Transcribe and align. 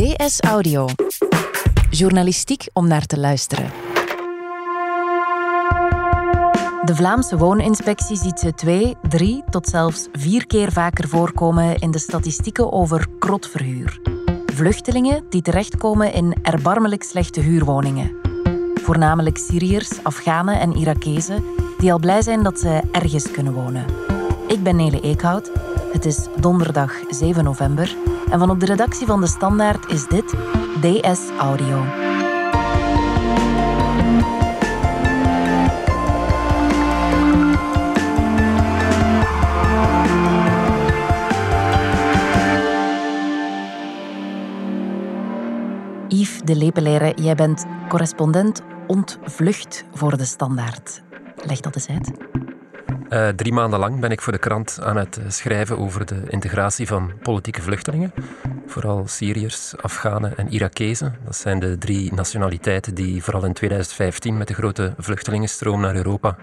DS 0.00 0.40
Audio. 0.40 0.88
Journalistiek 1.90 2.66
om 2.72 2.88
naar 2.88 3.06
te 3.06 3.18
luisteren. 3.18 3.70
De 6.84 6.94
Vlaamse 6.94 7.36
wooninspectie 7.36 8.16
ziet 8.16 8.38
ze 8.38 8.54
twee, 8.54 8.96
drie 9.08 9.44
tot 9.50 9.66
zelfs 9.66 10.08
vier 10.12 10.46
keer 10.46 10.72
vaker 10.72 11.08
voorkomen 11.08 11.78
in 11.78 11.90
de 11.90 11.98
statistieken 11.98 12.72
over 12.72 13.06
krotverhuur. 13.18 14.00
Vluchtelingen 14.46 15.24
die 15.28 15.42
terechtkomen 15.42 16.12
in 16.12 16.36
erbarmelijk 16.42 17.02
slechte 17.02 17.40
huurwoningen. 17.40 18.16
Voornamelijk 18.74 19.38
Syriërs, 19.38 19.90
Afghanen 20.02 20.60
en 20.60 20.76
Irakezen 20.76 21.44
die 21.78 21.92
al 21.92 21.98
blij 21.98 22.22
zijn 22.22 22.42
dat 22.42 22.58
ze 22.58 22.80
ergens 22.92 23.30
kunnen 23.30 23.52
wonen. 23.52 23.84
Ik 24.46 24.62
ben 24.62 24.76
Nele 24.76 25.00
Eekhout. 25.00 25.69
Het 25.92 26.04
is 26.04 26.26
donderdag 26.40 26.92
7 27.08 27.44
november 27.44 27.96
en 28.30 28.38
van 28.38 28.50
op 28.50 28.60
de 28.60 28.66
redactie 28.66 29.06
van 29.06 29.20
De 29.20 29.26
Standaard 29.26 29.90
is 29.90 30.06
dit 30.06 30.34
DS 30.80 31.20
Audio. 31.38 31.84
Yves 46.08 46.40
de 46.44 46.56
Lepelaire, 46.56 47.12
jij 47.22 47.34
bent 47.34 47.66
correspondent 47.88 48.62
ontvlucht 48.86 49.84
voor 49.92 50.16
De 50.16 50.24
Standaard. 50.24 51.02
Leg 51.46 51.60
dat 51.60 51.74
eens 51.74 51.88
uit. 51.88 52.10
Uh, 53.10 53.28
drie 53.28 53.52
maanden 53.52 53.78
lang 53.78 54.00
ben 54.00 54.10
ik 54.10 54.20
voor 54.20 54.32
de 54.32 54.38
krant 54.38 54.78
aan 54.82 54.96
het 54.96 55.18
eh, 55.18 55.24
schrijven 55.28 55.78
over 55.78 56.06
de 56.06 56.22
integratie 56.28 56.86
van 56.86 57.12
politieke 57.22 57.62
vluchtelingen. 57.62 58.12
Vooral 58.66 59.06
Syriërs, 59.06 59.74
Afghanen 59.80 60.36
en 60.36 60.48
Irakezen. 60.48 61.16
Dat 61.24 61.36
zijn 61.36 61.58
de 61.58 61.78
drie 61.78 62.14
nationaliteiten 62.14 62.94
die 62.94 63.22
vooral 63.22 63.44
in 63.44 63.52
2015 63.52 64.36
met 64.36 64.48
de 64.48 64.54
grote 64.54 64.94
vluchtelingenstroom 64.98 65.80
naar 65.80 65.94
Europa 65.94 66.36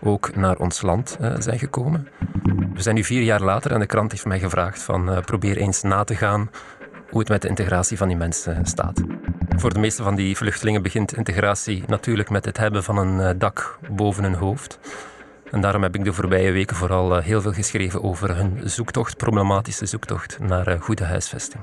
ook 0.00 0.36
naar 0.36 0.56
ons 0.56 0.82
land 0.82 1.18
uh, 1.20 1.34
zijn 1.38 1.58
gekomen. 1.58 2.08
We 2.74 2.82
zijn 2.82 2.94
nu 2.94 3.04
vier 3.04 3.22
jaar 3.22 3.42
later 3.42 3.72
en 3.72 3.80
de 3.80 3.86
krant 3.86 4.12
heeft 4.12 4.26
mij 4.26 4.38
gevraagd 4.38 4.82
van 4.82 5.22
probeer 5.24 5.56
eens 5.56 5.82
na 5.82 6.04
te 6.04 6.14
gaan 6.14 6.50
hoe 7.10 7.20
het 7.20 7.28
met 7.28 7.42
de 7.42 7.48
integratie 7.48 7.96
van 7.96 8.08
die 8.08 8.16
mensen 8.16 8.66
staat. 8.66 9.02
Voor 9.56 9.72
de 9.72 9.80
meeste 9.80 10.02
van 10.02 10.14
die 10.14 10.36
vluchtelingen 10.36 10.82
begint 10.82 11.16
integratie 11.16 11.84
natuurlijk 11.86 12.30
met 12.30 12.44
het 12.44 12.56
hebben 12.56 12.84
van 12.84 12.96
een 12.96 13.38
dak 13.38 13.78
boven 13.90 14.22
hun 14.22 14.34
hoofd. 14.34 14.78
En 15.50 15.60
daarom 15.60 15.82
heb 15.82 15.94
ik 15.94 16.04
de 16.04 16.12
voorbije 16.12 16.52
weken 16.52 16.76
vooral 16.76 17.16
eh, 17.16 17.24
heel 17.24 17.40
veel 17.40 17.52
geschreven 17.52 18.02
over 18.02 18.36
hun 18.36 18.60
zoektocht, 18.64 19.16
problematische 19.16 19.86
zoektocht 19.86 20.38
naar 20.38 20.66
eh, 20.66 20.80
goede 20.80 21.04
huisvesting. 21.04 21.62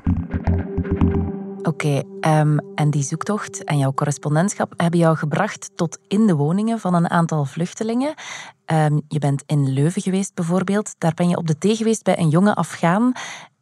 Oké, 1.62 2.04
ehm, 2.20 2.58
en 2.76 2.90
die 2.90 3.04
zoektocht 3.04 3.64
en 3.64 3.78
jouw 3.78 3.94
correspondentschap 3.94 4.74
hebben 4.78 5.00
jou 5.00 5.18
gebracht 5.18 5.72
tot 5.76 6.00
in 6.08 6.28
de 6.28 6.36
woningen 6.36 6.80
van 6.80 6.94
een 6.94 7.10
aantal 7.10 7.46
vluchtelingen. 7.46 8.14
Ehm, 8.66 9.00
je 9.08 9.20
bent 9.20 9.44
in 9.46 9.74
Leuven 9.74 10.02
geweest 10.02 10.34
bijvoorbeeld. 10.34 10.96
Daar 10.98 11.14
ben 11.14 11.30
je 11.30 11.38
op 11.38 11.48
de 11.48 11.58
thee 11.58 11.76
geweest 11.76 12.04
bij 12.04 12.20
een 12.20 12.30
jonge 12.30 12.56
Afghaan. 12.56 13.12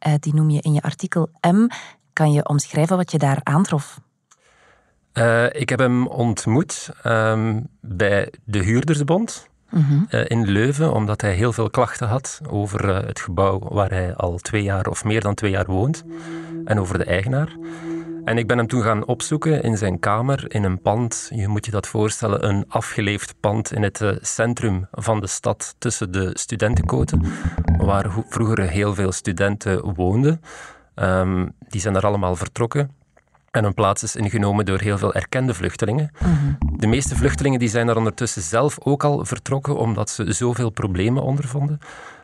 Uh, 0.06 0.14
die 0.20 0.34
noem 0.34 0.50
je 0.50 0.60
in 0.60 0.72
je 0.72 0.82
artikel 0.82 1.28
M. 1.40 1.66
Kan 2.12 2.32
je 2.32 2.48
omschrijven 2.48 2.96
wat 2.96 3.10
je 3.10 3.18
daar 3.18 3.40
aantrof? 3.42 4.00
Uh, 5.12 5.44
ik 5.52 5.68
heb 5.68 5.78
hem 5.78 6.06
ontmoet 6.06 6.90
um, 7.04 7.66
bij 7.80 8.32
de 8.44 8.58
Huurdersbond. 8.58 9.48
Mhm. 9.74 10.04
Eh, 10.08 10.20
in 10.24 10.50
Leuven, 10.50 10.92
omdat 10.92 11.20
hij 11.20 11.34
heel 11.34 11.52
veel 11.52 11.70
klachten 11.70 12.08
had 12.08 12.40
over 12.50 12.88
uh, 12.88 13.06
het 13.06 13.20
gebouw 13.20 13.58
waar 13.58 13.90
hij 13.90 14.14
al 14.14 14.38
twee 14.38 14.62
jaar 14.62 14.86
of 14.86 15.04
meer 15.04 15.20
dan 15.20 15.34
twee 15.34 15.50
jaar 15.50 15.66
woont 15.66 16.04
en 16.64 16.80
over 16.80 16.98
de 16.98 17.04
eigenaar. 17.04 17.56
En 18.24 18.38
ik 18.38 18.46
ben 18.46 18.58
hem 18.58 18.66
toen 18.66 18.82
gaan 18.82 19.06
opzoeken 19.06 19.62
in 19.62 19.76
zijn 19.76 19.98
kamer, 19.98 20.54
in 20.54 20.64
een 20.64 20.80
pand. 20.80 21.30
Je 21.34 21.48
moet 21.48 21.64
je 21.64 21.70
dat 21.70 21.86
voorstellen, 21.86 22.48
een 22.48 22.64
afgeleefd 22.68 23.34
pand 23.40 23.72
in 23.72 23.82
het 23.82 24.00
uh, 24.00 24.10
centrum 24.20 24.86
van 24.90 25.20
de 25.20 25.26
stad 25.26 25.74
tussen 25.78 26.12
de 26.12 26.30
studentenkoten, 26.32 27.22
waar 27.78 28.10
vroeger 28.28 28.60
heel 28.60 28.94
veel 28.94 29.12
studenten 29.12 29.94
woonden. 29.94 30.40
Um, 30.94 31.52
die 31.68 31.80
zijn 31.80 31.94
er 31.94 32.06
allemaal 32.06 32.36
vertrokken. 32.36 32.90
En 33.54 33.64
een 33.64 33.74
plaats 33.74 34.02
is 34.02 34.16
ingenomen 34.16 34.64
door 34.64 34.80
heel 34.80 34.98
veel 34.98 35.14
erkende 35.14 35.54
vluchtelingen. 35.54 36.10
Mhm. 36.20 36.76
De 36.76 36.86
meeste 36.86 37.16
vluchtelingen 37.16 37.58
die 37.58 37.68
zijn 37.68 37.88
er 37.88 37.96
ondertussen 37.96 38.42
zelf 38.42 38.78
ook 38.80 39.04
al 39.04 39.24
vertrokken 39.24 39.76
omdat 39.76 40.10
ze 40.10 40.32
zoveel 40.32 40.70
problemen 40.70 41.22
ondervonden. 41.22 41.78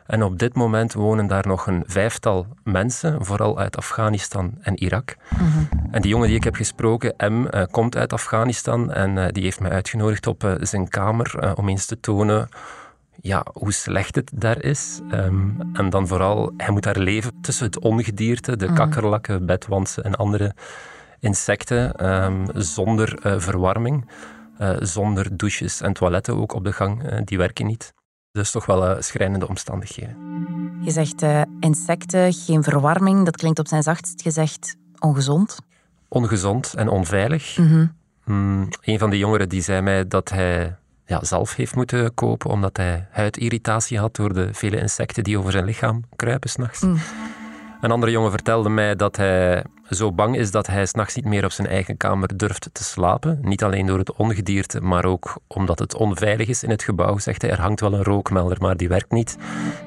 En 0.06 0.22
op 0.22 0.38
dit 0.38 0.54
moment 0.54 0.92
wonen 0.92 1.26
daar 1.26 1.46
nog 1.46 1.66
een 1.66 1.82
vijftal 1.86 2.46
mensen, 2.64 3.24
vooral 3.24 3.58
uit 3.58 3.76
Afghanistan 3.76 4.54
en 4.60 4.82
Irak. 4.82 5.16
Mhm. 5.28 5.44
En 5.90 6.02
die 6.02 6.10
jongen 6.10 6.28
die 6.28 6.36
ik 6.36 6.44
heb 6.44 6.54
gesproken, 6.54 7.14
M, 7.18 7.46
uh, 7.50 7.62
komt 7.70 7.96
uit 7.96 8.12
Afghanistan 8.12 8.92
en 8.92 9.16
uh, 9.16 9.26
die 9.28 9.42
heeft 9.42 9.60
mij 9.60 9.70
uitgenodigd 9.70 10.26
op 10.26 10.44
uh, 10.44 10.52
zijn 10.58 10.88
kamer 10.88 11.54
om 11.54 11.68
eens 11.68 11.86
te 11.86 12.00
tonen 12.00 12.48
ja, 13.22 13.44
hoe 13.52 13.72
slecht 13.72 14.14
het 14.14 14.30
daar 14.34 14.62
is. 14.62 15.00
Um, 15.12 15.56
en 15.72 15.90
dan 15.90 16.06
vooral, 16.06 16.52
hij 16.56 16.70
moet 16.70 16.82
daar 16.82 16.98
leven 16.98 17.32
tussen 17.40 17.66
het 17.66 17.78
ongedierte, 17.78 18.56
de 18.56 18.68
mm 18.68 18.74
kakkerlakken, 18.74 19.46
bedwansen 19.46 20.04
en 20.04 20.14
andere 20.14 20.54
insecten 21.20 22.10
um, 22.24 22.46
zonder 22.54 23.26
uh, 23.26 23.34
verwarming, 23.38 24.10
uh, 24.60 24.76
zonder 24.78 25.36
douches 25.36 25.80
en 25.80 25.92
toiletten 25.92 26.36
ook 26.36 26.54
op 26.54 26.64
de 26.64 26.72
gang. 26.72 27.12
Uh, 27.12 27.18
die 27.24 27.38
werken 27.38 27.66
niet. 27.66 27.94
Dus 28.32 28.50
toch 28.50 28.66
wel 28.66 29.02
schrijnende 29.02 29.48
omstandigheden. 29.48 30.16
Je 30.80 30.90
zegt 30.90 31.24
insecten, 31.60 32.32
geen 32.32 32.62
verwarming. 32.62 33.24
Dat 33.24 33.36
klinkt 33.36 33.58
op 33.58 33.68
zijn 33.68 33.82
zachtst 33.82 34.22
gezegd 34.22 34.76
ongezond. 34.98 35.58
Ongezond 36.08 36.74
en 36.74 36.88
onveilig. 36.88 37.56
Mm 37.56 37.66
-hmm. 37.66 37.92
mm, 38.24 38.68
een 38.80 38.98
van 38.98 39.10
die 39.10 39.18
jongeren 39.18 39.48
die 39.48 39.62
zei 39.62 39.80
mij 39.80 40.08
dat 40.08 40.28
hij 40.28 40.76
ja, 41.06 41.24
zelf 41.24 41.54
heeft 41.54 41.74
moeten 41.74 42.14
kopen 42.14 42.50
omdat 42.50 42.76
hij 42.76 43.08
huidirritatie 43.10 43.98
had 43.98 44.16
door 44.16 44.34
de 44.34 44.48
vele 44.54 44.80
insecten 44.80 45.24
die 45.24 45.38
over 45.38 45.52
zijn 45.52 45.64
lichaam 45.64 46.04
kruipen 46.16 46.50
s'nachts. 46.50 46.80
Mm. 46.80 46.96
Een 47.80 47.90
andere 47.90 48.12
jongen 48.12 48.30
vertelde 48.30 48.68
mij 48.68 48.96
dat 48.96 49.16
hij 49.16 49.64
zo 49.90 50.12
bang 50.12 50.36
is 50.36 50.50
dat 50.50 50.66
hij 50.66 50.86
s'nachts 50.86 51.14
niet 51.14 51.24
meer 51.24 51.44
op 51.44 51.52
zijn 51.52 51.68
eigen 51.68 51.96
kamer 51.96 52.36
durft 52.36 52.68
te 52.72 52.84
slapen. 52.84 53.38
Niet 53.42 53.62
alleen 53.62 53.86
door 53.86 53.98
het 53.98 54.12
ongedierte, 54.12 54.80
maar 54.80 55.04
ook 55.04 55.38
omdat 55.46 55.78
het 55.78 55.94
onveilig 55.94 56.48
is 56.48 56.62
in 56.62 56.70
het 56.70 56.82
gebouw, 56.82 57.18
zegt 57.18 57.42
hij. 57.42 57.50
Er 57.50 57.60
hangt 57.60 57.80
wel 57.80 57.92
een 57.92 58.04
rookmelder, 58.04 58.56
maar 58.60 58.76
die 58.76 58.88
werkt 58.88 59.12
niet. 59.12 59.36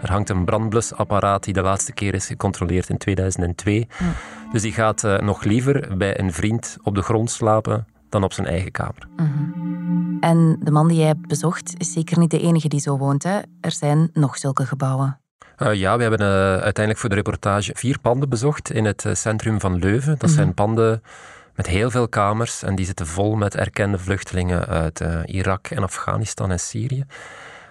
Er 0.02 0.12
hangt 0.12 0.30
een 0.30 0.46
brandblusapparaat 0.46 1.44
die 1.44 1.54
de 1.54 1.62
laatste 1.62 1.94
keer 1.94 2.14
is 2.14 2.28
gecontroleerd 2.28 2.90
in 2.90 2.98
2002. 2.98 3.88
Dus 4.52 4.62
die 4.62 4.74
gaat 4.74 5.04
uh, 5.04 5.20
nog 5.20 5.44
liever 5.44 5.98
bij 5.98 6.20
een 6.20 6.34
vriend 6.34 6.78
op 6.84 6.96
de 6.96 7.02
grond 7.02 7.32
slapen 7.32 7.88
dan 8.10 8.24
op 8.24 8.34
zijn 8.34 8.48
eigen 8.48 8.72
kamer. 8.72 9.08
Mhm. 9.16 10.20
En 10.20 10.60
de 10.64 10.72
man 10.72 10.88
die 10.88 10.98
jij 10.98 11.16
bezocht 11.28 11.74
is 11.78 11.94
zeker 11.94 12.20
niet 12.20 12.32
de 12.32 12.40
enige 12.40 12.68
die 12.68 12.80
zo 12.80 12.98
woont. 12.98 13.24
Hè? 13.24 13.40
Er 13.62 13.72
zijn 13.72 14.10
nog 14.14 14.38
zulke 14.38 14.66
gebouwen. 14.66 15.23
Uh, 15.64 15.74
ja, 15.74 15.96
we 15.96 16.02
hebben 16.02 16.22
uh, 16.22 16.28
uiteindelijk 16.52 16.98
voor 16.98 17.10
de 17.10 17.16
reportage 17.16 17.72
vier 17.76 18.00
panden 18.00 18.30
bezocht 18.30 18.72
in 18.72 18.86
het 18.86 19.04
uh, 19.04 19.14
centrum 19.14 19.60
van 19.60 19.80
Leuven. 19.80 20.16
Dat 20.18 20.30
zijn 20.30 20.46
mhm. 20.46 20.56
panden 20.56 21.04
met 21.56 21.68
heel 21.68 21.92
veel 21.92 22.08
kamers 22.08 22.64
en 22.64 22.76
die 22.76 22.86
zitten 22.86 23.08
vol 23.08 23.36
met 23.36 23.56
erkende 23.56 23.98
vluchtelingen 24.00 24.66
uit 24.66 25.04
Irak 25.26 25.68
en 25.68 25.84
Afghanistan 25.84 26.52
en 26.52 26.60
Syrië. 26.60 27.06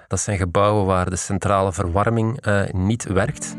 Dat 0.09 0.21
zijn 0.21 0.39
gebouwen 0.39 0.87
waar 0.87 1.11
de 1.11 1.17
centrale 1.17 1.73
verwarming 1.73 2.45
niet 2.73 3.05
werkt 3.05 3.55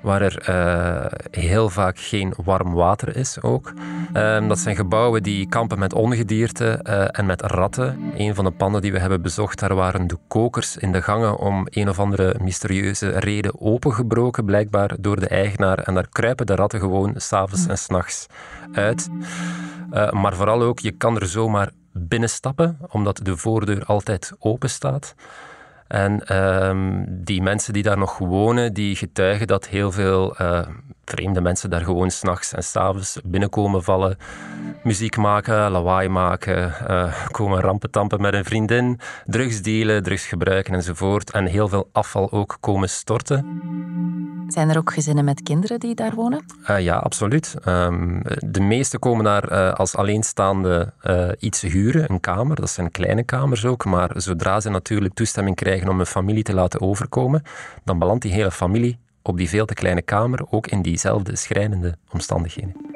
waar 0.00 0.22
er 0.22 0.48
uh, 0.48 1.06
heel 1.30 1.68
vaak 1.68 1.98
geen 1.98 2.34
warm 2.44 2.72
water 2.74 3.16
is 3.16 3.42
ook. 3.42 3.72
Uh, 4.14 4.48
dat 4.48 4.58
zijn 4.58 4.76
gebouwen 4.76 5.22
die 5.22 5.48
kampen 5.48 5.78
met 5.78 5.92
ongedierte 5.92 6.80
uh, 6.82 7.04
en 7.10 7.26
met 7.26 7.42
ratten. 7.42 8.12
Een 8.16 8.34
van 8.34 8.44
de 8.44 8.50
panden 8.50 8.80
die 8.80 8.92
we 8.92 8.98
hebben 8.98 9.22
bezocht, 9.22 9.58
daar 9.58 9.74
waren 9.74 10.06
de 10.06 10.18
kokers 10.28 10.76
in 10.76 10.92
de 10.92 11.02
gangen 11.02 11.36
om 11.38 11.66
een 11.70 11.88
of 11.88 11.98
andere 11.98 12.34
mysterieuze 12.40 13.08
reden 13.08 13.60
opengebroken, 13.60 14.44
blijkbaar 14.44 14.96
door 14.98 15.20
de 15.20 15.28
eigenaar. 15.28 15.78
En 15.78 15.94
daar 15.94 16.08
kruipen 16.08 16.46
de 16.46 16.54
ratten 16.54 16.80
gewoon 16.80 17.12
s'avonds 17.16 17.66
en 17.66 17.78
s'nachts 17.78 18.26
uit. 18.72 19.08
maar 20.10 20.34
vooral 20.34 20.62
ook, 20.62 20.78
je 20.78 20.90
kan 20.90 21.16
er 21.20 21.26
zomaar 21.26 21.70
binnenstappen, 21.92 22.78
omdat 22.90 23.20
de 23.22 23.36
voordeur 23.36 23.84
altijd 23.84 24.32
open 24.38 24.70
staat. 24.70 25.14
En 25.88 26.36
um, 26.36 27.04
die 27.08 27.42
mensen 27.42 27.72
die 27.72 27.82
daar 27.82 27.98
nog 27.98 28.18
wonen, 28.18 28.74
die 28.74 28.96
getuigen 28.96 29.46
dat 29.46 29.68
heel 29.68 29.92
veel 29.92 30.34
uh, 30.40 30.60
vreemde 31.04 31.40
mensen 31.40 31.70
daar 31.70 31.84
gewoon 31.84 32.10
s'nachts 32.10 32.52
en 32.52 32.62
s'avonds 32.62 33.20
binnenkomen 33.24 33.82
vallen, 33.82 34.16
muziek 34.82 35.16
maken, 35.16 35.70
lawaai 35.70 36.08
maken, 36.08 36.74
uh, 36.90 37.14
komen 37.30 37.60
rampentampen 37.60 38.20
met 38.20 38.34
een 38.34 38.44
vriendin, 38.44 39.00
drugs 39.24 39.62
delen, 39.62 40.02
drugs 40.02 40.26
gebruiken 40.26 40.74
enzovoort. 40.74 41.30
En 41.30 41.46
heel 41.46 41.68
veel 41.68 41.88
afval 41.92 42.32
ook 42.32 42.56
komen 42.60 42.88
storten. 42.88 43.60
Zijn 44.48 44.70
er 44.70 44.78
ook 44.78 44.92
gezinnen 44.92 45.24
met 45.24 45.42
kinderen 45.42 45.80
die 45.80 45.94
daar 45.94 46.14
wonen? 46.14 46.44
Uh, 46.70 46.80
ja, 46.80 46.96
absoluut. 46.96 47.54
Um, 47.68 48.22
de 48.38 48.60
meeste 48.60 48.98
komen 48.98 49.24
daar 49.24 49.52
uh, 49.52 49.72
als 49.72 49.96
alleenstaande 49.96 50.92
iets 51.38 51.62
huren, 51.62 52.10
een 52.10 52.20
kamer. 52.20 52.56
Dat 52.56 52.70
zijn 52.70 52.90
kleine 52.90 53.22
kamers 53.22 53.64
ook. 53.64 53.84
Maar 53.84 54.10
zodra 54.14 54.60
ze 54.60 54.70
natuurlijk 54.70 55.14
toestemming 55.14 55.56
om 55.84 56.00
een 56.00 56.06
familie 56.06 56.42
te 56.42 56.54
laten 56.54 56.80
overkomen, 56.80 57.42
dan 57.84 57.98
belandt 57.98 58.22
die 58.22 58.32
hele 58.32 58.50
familie 58.50 58.98
op 59.22 59.36
die 59.36 59.48
veel 59.48 59.66
te 59.66 59.74
kleine 59.74 60.02
kamer, 60.02 60.46
ook 60.50 60.66
in 60.66 60.82
diezelfde 60.82 61.36
schrijnende 61.36 61.96
omstandigheden. 62.12 62.95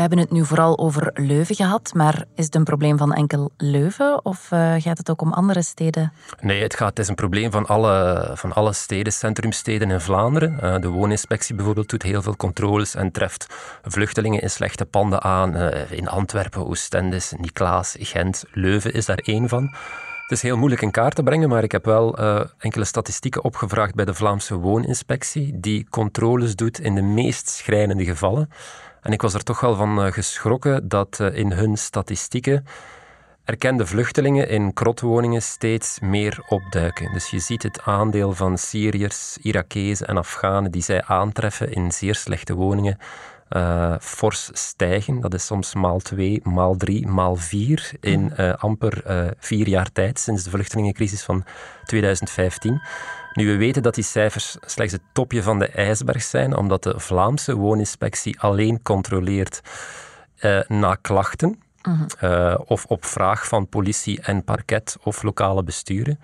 We 0.00 0.06
hebben 0.06 0.24
het 0.24 0.34
nu 0.34 0.44
vooral 0.44 0.78
over 0.78 1.10
Leuven 1.14 1.54
gehad, 1.54 1.94
maar 1.94 2.24
is 2.34 2.44
het 2.44 2.54
een 2.54 2.64
probleem 2.64 2.98
van 2.98 3.12
enkel 3.12 3.50
Leuven 3.56 4.24
of 4.24 4.50
uh, 4.52 4.74
gaat 4.78 4.98
het 4.98 5.10
ook 5.10 5.22
om 5.22 5.32
andere 5.32 5.62
steden? 5.62 6.12
Nee, 6.40 6.62
het, 6.62 6.76
gaat, 6.76 6.88
het 6.88 6.98
is 6.98 7.08
een 7.08 7.14
probleem 7.14 7.50
van 7.50 7.66
alle, 7.66 8.30
van 8.34 8.52
alle 8.52 8.72
steden, 8.72 9.12
centrumsteden 9.12 9.90
in 9.90 10.00
Vlaanderen. 10.00 10.58
Uh, 10.62 10.78
de 10.78 10.88
wooninspectie 10.88 11.54
bijvoorbeeld 11.54 11.88
doet 11.88 12.02
heel 12.02 12.22
veel 12.22 12.36
controles 12.36 12.94
en 12.94 13.12
treft 13.12 13.46
vluchtelingen 13.82 14.40
in 14.40 14.50
slechte 14.50 14.84
panden 14.84 15.22
aan. 15.22 15.56
Uh, 15.56 15.90
in 15.90 16.08
Antwerpen, 16.08 16.66
Oostende, 16.66 17.20
Niklaas, 17.36 17.96
Gent, 17.98 18.44
Leuven 18.52 18.92
is 18.92 19.06
daar 19.06 19.20
één 19.22 19.48
van. 19.48 19.62
Het 20.22 20.38
is 20.38 20.42
heel 20.42 20.56
moeilijk 20.56 20.82
in 20.82 20.90
kaart 20.90 21.14
te 21.14 21.22
brengen, 21.22 21.48
maar 21.48 21.62
ik 21.62 21.72
heb 21.72 21.84
wel 21.84 22.18
enkele 22.58 22.84
statistieken 22.84 23.44
opgevraagd 23.44 23.94
bij 23.94 24.04
de 24.04 24.14
Vlaamse 24.14 24.54
Wooninspectie, 24.54 25.60
die 25.60 25.86
controles 25.88 26.56
doet 26.56 26.80
in 26.80 26.94
de 26.94 27.02
meest 27.02 27.48
schrijnende 27.48 28.04
gevallen. 28.04 28.48
En 29.02 29.12
ik 29.12 29.22
was 29.22 29.34
er 29.34 29.42
toch 29.42 29.60
wel 29.60 29.74
van 29.74 30.06
uh, 30.06 30.12
geschrokken 30.12 30.88
dat 30.88 31.18
uh, 31.20 31.36
in 31.36 31.52
hun 31.52 31.76
statistieken 31.76 32.66
erkende 33.44 33.86
vluchtelingen 33.86 34.48
in 34.48 34.72
krotwoningen 34.72 35.42
steeds 35.42 36.00
meer 36.00 36.44
opduiken. 36.48 37.12
Dus 37.12 37.30
je 37.30 37.38
ziet 37.38 37.62
het 37.62 37.80
aandeel 37.82 38.32
van 38.32 38.58
Syriërs, 38.58 39.38
Irakezen 39.42 40.06
en 40.06 40.16
Afghanen 40.16 40.70
die 40.70 40.82
zij 40.82 41.02
aantreffen 41.04 41.72
in 41.72 41.92
zeer 41.92 42.14
slechte 42.14 42.54
woningen 42.54 42.98
uh, 43.50 43.94
fors 44.00 44.50
stijgen. 44.52 45.20
Dat 45.20 45.34
is 45.34 45.46
soms 45.46 45.74
maal 45.74 45.98
2, 45.98 46.40
maal 46.44 46.76
3, 46.76 47.06
maal 47.06 47.36
4 47.36 47.90
in 48.00 48.32
uh, 48.38 48.54
amper 48.54 49.02
uh, 49.06 49.30
vier 49.38 49.68
jaar 49.68 49.92
tijd 49.92 50.18
sinds 50.18 50.44
de 50.44 50.50
vluchtelingencrisis 50.50 51.22
van 51.22 51.44
2015. 51.84 52.80
Nu, 53.32 53.46
we 53.46 53.56
weten 53.56 53.82
dat 53.82 53.94
die 53.94 54.04
cijfers 54.04 54.56
slechts 54.60 54.92
het 54.92 55.02
topje 55.12 55.42
van 55.42 55.58
de 55.58 55.68
ijsberg 55.68 56.22
zijn, 56.22 56.56
omdat 56.56 56.82
de 56.82 57.00
Vlaamse 57.00 57.56
wooninspectie 57.56 58.40
alleen 58.40 58.82
controleert 58.82 59.60
na 60.66 60.94
klachten 60.94 61.58
uh 61.82 62.00
-huh. 62.18 62.60
of 62.66 62.84
op 62.84 63.04
vraag 63.04 63.46
van 63.48 63.68
politie 63.68 64.20
en 64.20 64.44
parket 64.44 64.96
of 65.02 65.22
lokale 65.22 65.62
besturen. 65.62 66.18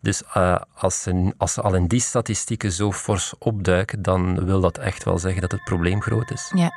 Dus 0.00 0.22
uh, 0.36 0.56
als, 0.74 1.02
ze, 1.02 1.34
als 1.36 1.52
ze 1.52 1.60
al 1.60 1.74
in 1.74 1.86
die 1.86 2.00
statistieken 2.00 2.72
zo 2.72 2.92
fors 2.92 3.34
opduiken, 3.38 4.02
dan 4.02 4.44
wil 4.44 4.60
dat 4.60 4.78
echt 4.78 5.04
wel 5.04 5.18
zeggen 5.18 5.40
dat 5.40 5.52
het 5.52 5.64
probleem 5.64 6.02
groot 6.02 6.30
is. 6.30 6.52
Ja. 6.54 6.70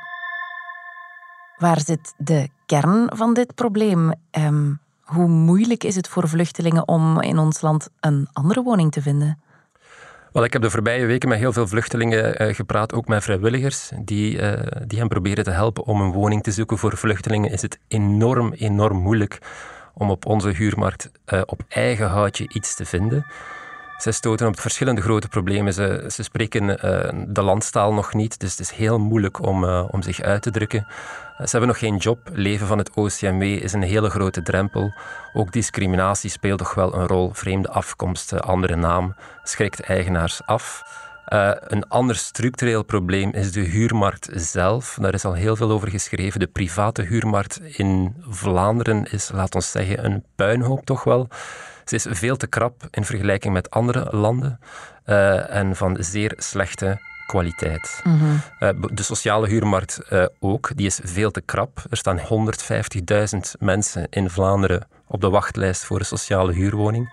Waar 1.56 1.80
zit 1.80 2.14
de 2.16 2.48
kern 2.66 3.10
van 3.14 3.34
dit 3.34 3.54
probleem? 3.54 4.12
Um, 4.30 4.80
hoe 5.04 5.28
moeilijk 5.28 5.84
is 5.84 5.94
het 5.94 6.08
voor 6.08 6.28
vluchtelingen 6.28 6.88
om 6.88 7.20
in 7.20 7.38
ons 7.38 7.60
land 7.60 7.88
een 8.00 8.28
andere 8.32 8.62
woning 8.62 8.92
te 8.92 9.02
vinden? 9.02 9.42
Wel, 10.34 10.44
ik 10.44 10.52
heb 10.52 10.62
de 10.62 10.70
voorbije 10.70 11.06
weken 11.06 11.28
met 11.28 11.38
heel 11.38 11.52
veel 11.52 11.66
vluchtelingen 11.66 12.42
uh, 12.42 12.54
gepraat, 12.54 12.92
ook 12.92 13.08
met 13.08 13.22
vrijwilligers, 13.22 13.90
die, 14.04 14.36
uh, 14.36 14.52
die 14.86 14.98
hen 14.98 15.08
proberen 15.08 15.44
te 15.44 15.50
helpen 15.50 15.84
om 15.84 16.00
een 16.00 16.12
woning 16.12 16.42
te 16.42 16.50
zoeken. 16.50 16.78
Voor 16.78 16.96
vluchtelingen 16.96 17.50
is 17.50 17.62
het 17.62 17.78
enorm, 17.88 18.52
enorm 18.52 18.98
moeilijk 18.98 19.38
om 19.94 20.10
op 20.10 20.26
onze 20.26 20.48
huurmarkt 20.48 21.10
uh, 21.26 21.42
op 21.46 21.60
eigen 21.68 22.08
houtje 22.08 22.48
iets 22.48 22.74
te 22.74 22.84
vinden. 22.84 23.26
Zij 24.04 24.12
stoten 24.12 24.46
op 24.46 24.60
verschillende 24.60 25.00
grote 25.00 25.28
problemen. 25.28 25.72
Ze, 25.72 26.06
ze 26.10 26.22
spreken 26.22 26.68
uh, 26.68 27.24
de 27.26 27.42
landstaal 27.42 27.92
nog 27.92 28.14
niet, 28.14 28.40
dus 28.40 28.50
het 28.50 28.60
is 28.60 28.70
heel 28.70 28.98
moeilijk 28.98 29.46
om, 29.46 29.64
uh, 29.64 29.84
om 29.90 30.02
zich 30.02 30.20
uit 30.20 30.42
te 30.42 30.50
drukken. 30.50 30.86
ze 31.38 31.50
hebben 31.50 31.68
nog 31.68 31.78
geen 31.78 31.96
job. 31.96 32.18
Leven 32.32 32.66
van 32.66 32.78
het 32.78 32.90
OCMW 32.94 33.42
is 33.42 33.72
een 33.72 33.82
hele 33.82 34.10
grote 34.10 34.42
drempel. 34.42 34.92
Ook 35.32 35.52
discriminatie 35.52 36.30
speelt 36.30 36.58
toch 36.58 36.74
wel 36.74 36.94
een 36.94 37.06
rol. 37.06 37.30
Vreemde 37.32 37.68
afkomst, 37.68 38.40
andere 38.40 38.76
naam, 38.76 39.14
schrikt 39.42 39.80
eigenaars 39.80 40.46
af. 40.46 40.82
Uh, 41.28 41.50
een 41.58 41.88
ander 41.88 42.16
structureel 42.16 42.82
probleem 42.82 43.30
is 43.30 43.52
de 43.52 43.60
huurmarkt 43.60 44.28
zelf. 44.32 44.98
Daar 45.00 45.14
is 45.14 45.24
al 45.24 45.32
heel 45.32 45.56
veel 45.56 45.70
over 45.70 45.90
geschreven. 45.90 46.40
De 46.40 46.46
private 46.46 47.02
huurmarkt 47.02 47.60
in 47.60 48.14
Vlaanderen 48.28 49.04
is, 49.12 49.30
laat 49.32 49.54
ons 49.54 49.70
zeggen, 49.70 50.04
een 50.04 50.24
puinhoop 50.34 50.84
toch 50.84 51.04
wel. 51.04 51.28
Ze 51.84 51.94
is 51.94 52.06
veel 52.08 52.36
te 52.36 52.46
krap 52.46 52.82
in 52.90 53.04
vergelijking 53.04 53.52
met 53.52 53.70
andere 53.70 54.16
landen 54.16 54.60
uh, 55.06 55.54
en 55.54 55.76
van 55.76 55.96
zeer 56.00 56.32
slechte 56.36 57.00
kwaliteit. 57.26 58.00
Mm 58.04 58.18
-hmm. 58.18 58.40
uh, 58.60 58.68
de 58.92 59.02
sociale 59.02 59.48
huurmarkt 59.48 60.00
ook, 60.40 60.70
die 60.76 60.86
is 60.86 61.00
veel 61.02 61.30
te 61.30 61.40
krap. 61.40 61.84
Er 61.90 61.96
staan 61.96 62.18
150.000 62.18 62.26
mensen 63.58 64.06
in 64.10 64.30
Vlaanderen 64.30 64.86
op 65.06 65.20
de 65.20 65.30
wachtlijst 65.30 65.84
voor 65.84 65.98
een 65.98 66.04
sociale 66.04 66.52
huurwoning. 66.52 67.12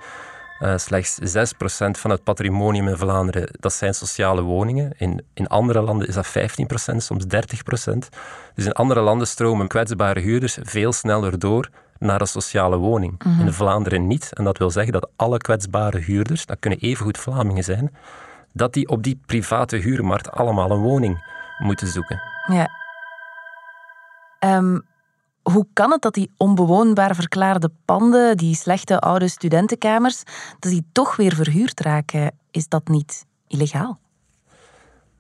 Uh, 0.62 0.78
slechts 0.78 1.20
6% 1.20 1.24
van 1.92 2.12
het 2.12 2.24
patrimonium 2.24 2.88
in 2.88 2.98
Vlaanderen, 2.98 3.48
dat 3.60 3.74
zijn 3.74 3.94
sociale 3.94 4.42
woningen. 4.42 4.92
In, 4.98 5.26
in 5.34 5.48
andere 5.48 5.82
landen 5.82 6.08
is 6.08 6.14
dat 6.14 6.28
15%, 6.28 6.96
soms 6.98 7.24
30%. 7.24 7.28
Dus 8.56 8.66
in 8.66 8.72
andere 8.72 9.02
landen 9.02 9.28
stromen 9.28 9.68
kwetsbare 9.68 10.20
huurders 10.20 10.58
veel 10.62 10.94
sneller 10.94 11.40
door 11.40 11.70
naar 11.98 12.22
een 12.22 12.28
sociale 12.28 12.78
woning. 12.78 13.24
Mm 13.24 13.34
-hmm. 13.34 13.46
In 13.46 13.54
Vlaanderen 13.54 14.08
niet. 14.08 14.30
En 14.34 14.44
dat 14.44 14.58
wil 14.58 14.70
zeggen 14.70 14.94
dat 14.94 15.10
alle 15.16 15.38
kwetsbare 15.38 16.00
huurders, 16.00 16.46
dat 16.46 16.60
kunnen 16.60 16.80
evengoed 16.80 17.18
Vlamingen 17.18 17.64
zijn, 17.64 17.96
dat 18.54 18.74
die 18.74 18.88
op 18.88 19.04
die 19.04 19.20
private 19.26 19.76
huurmarkt 19.76 20.32
allemaal 20.32 20.72
een 20.72 20.82
woning 20.82 21.24
moeten 21.60 21.88
zoeken. 21.88 22.22
Ja. 22.48 22.70
Um, 24.40 24.86
hoe 25.44 25.68
kan 25.74 25.92
het 25.92 26.02
dat 26.02 26.14
die 26.14 26.32
onbewoonbaar 26.38 27.16
verklaarde 27.16 27.72
panden, 27.86 28.38
die 28.38 28.56
slechte 28.56 29.00
oude 29.00 29.28
studentenkamers, 29.28 30.24
dat 30.60 30.72
die 30.72 30.86
toch 30.92 31.16
weer 31.16 31.36
verhuurd 31.36 31.80
raken? 31.80 32.32
Is 32.52 32.68
dat 32.68 32.88
niet 32.88 33.26
illegaal? 33.48 34.00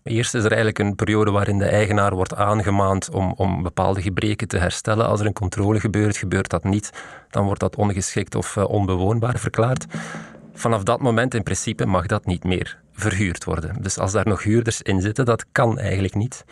Eerst 0.03 0.33
is 0.33 0.43
er 0.43 0.49
eigenlijk 0.51 0.79
een 0.79 0.95
periode 0.95 1.31
waarin 1.31 1.57
de 1.57 1.65
eigenaar 1.65 2.15
wordt 2.15 2.35
aangemaand 2.35 3.09
om, 3.09 3.33
om 3.37 3.63
bepaalde 3.63 4.01
gebreken 4.01 4.47
te 4.47 4.57
herstellen. 4.57 5.07
Als 5.07 5.19
er 5.19 5.25
een 5.25 5.33
controle 5.33 5.79
gebeurt, 5.79 6.17
gebeurt 6.17 6.49
dat 6.49 6.63
niet, 6.63 6.91
dan 7.29 7.45
wordt 7.45 7.59
dat 7.59 7.75
ongeschikt 7.75 8.35
of 8.35 8.55
uh, 8.55 8.69
onbewoonbaar 8.69 9.39
verklaard. 9.39 9.85
Vanaf 10.53 10.83
dat 10.83 11.01
moment 11.01 11.33
in 11.33 11.43
principe 11.43 11.85
mag 11.85 12.05
dat 12.05 12.25
niet 12.25 12.43
meer 12.43 12.79
verhuurd 12.91 13.43
worden. 13.43 13.81
Dus 13.81 13.97
als 13.97 14.11
daar 14.11 14.27
nog 14.27 14.43
huurders 14.43 14.81
in 14.81 15.01
zitten, 15.01 15.25
dat 15.25 15.45
kan 15.51 15.79
eigenlijk 15.79 16.15
niet. 16.15 16.45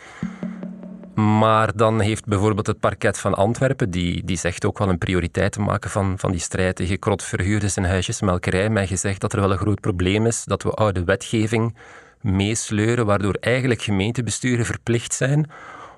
Maar 1.20 1.76
dan 1.76 2.00
heeft 2.00 2.24
bijvoorbeeld 2.24 2.66
het 2.66 2.80
parket 2.80 3.18
van 3.18 3.34
Antwerpen, 3.34 3.90
die, 3.90 4.24
die 4.24 4.36
zegt 4.36 4.64
ook 4.64 4.78
wel 4.78 4.88
een 4.88 4.98
prioriteit 4.98 5.52
te 5.52 5.60
maken 5.60 5.90
van, 5.90 6.18
van 6.18 6.30
die 6.30 6.40
strijd 6.40 6.76
tegen 6.76 6.98
krotverhuurders 6.98 7.76
en 7.76 7.84
huisjesmelkerij, 7.84 8.70
mij 8.70 8.86
gezegd 8.86 9.20
dat 9.20 9.32
er 9.32 9.40
wel 9.40 9.52
een 9.52 9.58
groot 9.58 9.80
probleem 9.80 10.26
is 10.26 10.44
dat 10.44 10.62
we 10.62 10.70
oude 10.70 11.04
wetgeving 11.04 11.76
meesleuren, 12.20 13.06
waardoor 13.06 13.34
eigenlijk 13.40 13.82
gemeentebesturen 13.82 14.66
verplicht 14.66 15.14
zijn 15.14 15.50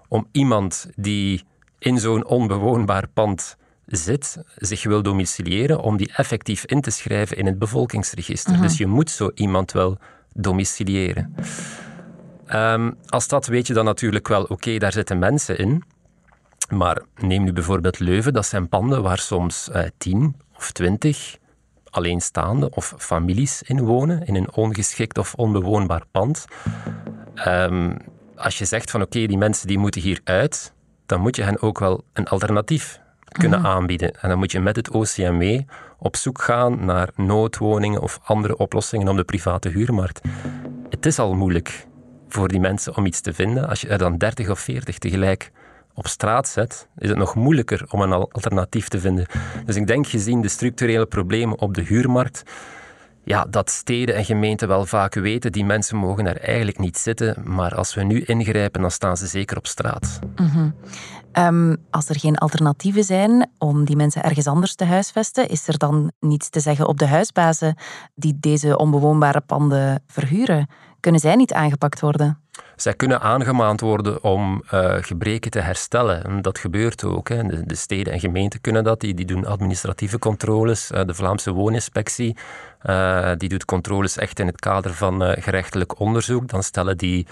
om 0.09 0.27
iemand 0.33 0.91
die 0.97 1.45
in 1.79 1.99
zo'n 1.99 2.27
onbewoonbaar 2.27 3.09
pand 3.09 3.57
zit, 3.87 4.43
zich 4.57 4.85
wil 4.85 5.03
domiciliëren, 5.03 5.81
om 5.81 5.97
die 5.97 6.13
effectief 6.17 6.65
in 6.65 6.81
te 6.81 6.91
schrijven 6.91 7.37
in 7.37 7.47
het 7.47 7.59
bevolkingsregister. 7.59 8.61
Dus 8.61 8.77
je 8.77 8.87
moet 8.87 9.11
zo 9.11 9.31
iemand 9.35 9.73
wel 9.73 9.99
domiciliëren. 10.35 11.35
Um, 12.55 12.97
als 13.09 13.29
dat 13.29 13.47
weet 13.47 13.67
je 13.67 13.75
dan 13.75 13.85
natuurlijk 13.85 14.29
wel, 14.29 14.43
oké, 14.43 14.53
okay, 14.53 14.79
daar 14.79 14.93
zitten 14.93 15.19
mensen 15.19 15.59
in. 15.59 15.83
Maar 16.69 17.03
neem 17.17 17.45
nu 17.45 17.53
bijvoorbeeld 17.53 17.99
Leuven, 17.99 18.33
dat 18.33 18.47
zijn 18.47 18.69
panden 18.69 19.03
waar 19.03 19.19
soms 19.19 19.69
uh, 19.73 19.83
tien 19.99 20.37
of 20.57 20.71
twintig 20.73 21.39
alleenstaande 21.91 22.71
of 22.71 22.95
families 22.99 23.63
in 23.63 23.81
wonen, 23.81 24.27
in 24.27 24.35
een 24.35 24.53
ongeschikt 24.55 25.19
of 25.19 25.35
onbewoonbaar 25.35 26.03
pand. 26.11 26.45
Um, 27.47 27.97
als 28.37 28.59
je 28.59 28.65
zegt 28.65 28.91
van 28.91 29.03
oké, 29.03 29.17
okay, 29.17 29.27
die 29.27 29.39
mensen 29.39 29.67
die 29.67 29.79
moeten 29.79 30.01
hier 30.01 30.21
uit, 30.25 30.73
dan 31.07 31.21
moet 31.21 31.37
je 31.37 31.43
hen 31.43 31.63
ook 31.63 31.79
wel 31.79 32.05
een 32.13 32.27
alternatief 32.27 33.01
kunnen 33.29 33.59
mm. 33.59 33.67
aanbieden. 33.67 34.21
En 34.21 34.29
dan 34.29 34.39
moet 34.39 34.53
je 34.53 34.61
met 34.61 34.77
het 34.77 34.91
OCMW 34.91 35.61
op 35.99 36.17
zoek 36.17 36.43
gaan 36.43 36.85
naar 36.85 37.09
noodwoningen 37.17 38.01
of 38.01 38.21
andere 38.25 38.57
oplossingen 38.57 39.09
op 39.09 39.17
de 39.17 39.25
private 39.25 39.69
huurmarkt. 39.69 40.21
Het 40.91 41.07
is 41.07 41.19
al 41.19 41.35
moeilijk 41.35 41.87
voor 42.33 42.49
die 42.49 42.61
mensen 42.61 42.97
om 42.97 43.07
iets 43.07 43.21
te 43.21 43.33
vinden. 43.33 43.69
Als 43.69 43.81
je 43.81 43.89
er 43.89 43.99
dan 43.99 44.19
30 44.19 44.51
of 44.51 44.61
40 44.61 44.99
tegelijk 44.99 45.51
op 45.95 46.07
straat 46.07 46.49
zet, 46.49 46.89
is 46.99 47.09
het 47.09 47.19
nog 47.19 47.35
moeilijker 47.35 47.87
om 47.89 48.01
een 48.01 48.13
alternatief 48.13 48.89
te 48.89 49.01
vinden. 49.01 49.27
Dus 49.67 49.77
ik 49.77 49.87
denk 49.87 50.07
gezien 50.07 50.41
de 50.41 50.49
structurele 50.49 51.07
problemen 51.07 51.59
op 51.59 51.75
de 51.75 51.83
huurmarkt, 51.83 52.43
ja, 53.25 53.45
dat 53.51 53.71
steden 53.71 54.15
en 54.15 54.25
gemeenten 54.25 54.69
wel 54.69 54.87
vaak 54.87 55.15
weten, 55.15 55.53
die 55.53 55.65
mensen 55.65 55.97
mogen 55.97 56.27
er 56.27 56.41
eigenlijk 56.41 56.79
niet 56.79 56.99
zitten, 56.99 57.37
maar 57.45 57.75
als 57.75 57.95
we 57.95 58.03
nu 58.03 58.21
ingrijpen, 58.21 58.81
dan 58.81 58.91
staan 58.91 59.17
ze 59.17 59.27
zeker 59.27 59.57
op 59.57 59.67
straat. 59.67 60.19
-hmm. 60.35 60.75
um, 61.33 61.77
als 61.91 62.09
er 62.09 62.19
geen 62.19 62.37
alternatieven 62.37 63.05
zijn 63.05 63.51
om 63.59 63.85
die 63.85 63.97
mensen 63.97 64.23
ergens 64.23 64.47
anders 64.47 64.75
te 64.75 64.85
huisvesten, 64.85 65.49
is 65.49 65.69
er 65.69 65.79
dan 65.79 66.13
niets 66.21 66.49
te 66.49 66.61
zeggen 66.61 66.89
op 66.89 66.99
de 66.99 67.07
huisbazen 67.07 67.77
die 68.15 68.37
deze 68.41 68.79
onbewoonbare 68.79 69.41
panden 69.41 70.03
verhuren? 70.07 70.69
Kunnen 71.03 71.21
zij 71.21 71.37
niet 71.37 71.53
aangepakt 71.53 72.01
worden? 72.01 72.39
zij 72.77 72.95
kunnen 72.95 73.21
aangemaand 73.21 73.81
worden 73.81 74.23
om 74.25 74.63
uh, 74.75 74.95
gebreken 75.01 75.51
te 75.51 75.61
herstellen. 75.61 76.25
En 76.25 76.43
dat 76.43 76.59
gebeurt 76.59 77.05
ook. 77.05 77.29
Hè. 77.29 77.43
De, 77.43 77.67
de, 77.67 77.75
steden 77.75 78.13
en 78.13 78.21
gemeenten 78.21 78.61
kunnen 78.61 78.85
dat. 78.85 79.01
Die, 79.01 79.15
die 79.15 79.27
doen 79.27 79.47
administratieve 79.47 80.19
controles. 80.19 80.91
Uh, 80.91 81.05
de 81.05 81.15
Vlaamse 81.15 81.53
wooninspectie 81.53 82.37
uh, 82.83 83.31
die 83.37 83.49
doet 83.49 83.65
controles 83.65 84.17
echt 84.17 84.39
in 84.39 84.47
het 84.47 84.61
kader 84.61 84.95
van 84.95 85.23
gerechtelijk 85.23 85.99
onderzoek. 85.99 86.49
Dan 86.49 86.63
stellen 86.63 86.97
die 86.97 87.27